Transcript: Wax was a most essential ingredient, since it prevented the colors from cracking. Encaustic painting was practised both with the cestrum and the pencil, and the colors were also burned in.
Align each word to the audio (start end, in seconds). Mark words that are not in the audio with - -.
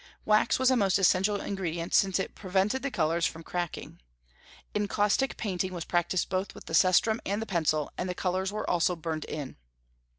Wax 0.25 0.57
was 0.57 0.71
a 0.71 0.75
most 0.75 0.97
essential 0.97 1.39
ingredient, 1.39 1.93
since 1.93 2.17
it 2.17 2.33
prevented 2.33 2.81
the 2.81 2.89
colors 2.89 3.23
from 3.27 3.43
cracking. 3.43 3.99
Encaustic 4.73 5.37
painting 5.37 5.75
was 5.75 5.85
practised 5.85 6.27
both 6.27 6.55
with 6.55 6.65
the 6.65 6.73
cestrum 6.73 7.21
and 7.23 7.39
the 7.39 7.45
pencil, 7.45 7.91
and 7.99 8.09
the 8.09 8.15
colors 8.15 8.51
were 8.51 8.67
also 8.67 8.95
burned 8.95 9.25
in. 9.25 9.57